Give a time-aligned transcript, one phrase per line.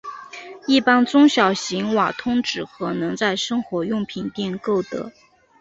[0.65, 5.11] 一般中小型瓦通纸盒能在生活用品店购得。